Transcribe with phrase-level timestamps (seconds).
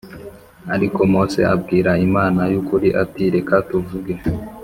[0.75, 4.13] Ariko mose abwira imana y ukuri ati reka tuvuge